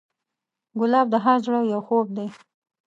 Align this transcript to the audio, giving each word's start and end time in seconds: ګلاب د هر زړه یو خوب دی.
ګلاب 0.79 1.07
د 1.11 1.15
هر 1.25 1.37
زړه 1.45 1.59
یو 1.71 1.81
خوب 1.87 2.07
دی. 2.17 2.27